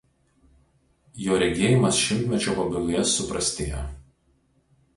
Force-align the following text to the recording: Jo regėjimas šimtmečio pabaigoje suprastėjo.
Jo 1.25 1.37
regėjimas 1.43 2.01
šimtmečio 2.07 2.55
pabaigoje 2.63 3.07
suprastėjo. 3.13 3.83